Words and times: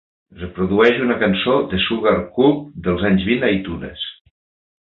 Reprodueix 0.43 1.01
una 1.07 1.17
cançó 1.25 1.53
de 1.73 1.81
Sugarcult 1.85 2.67
dels 2.89 3.07
anys 3.11 3.29
vint 3.31 3.47
a 3.51 3.55
Itunes 3.61 4.09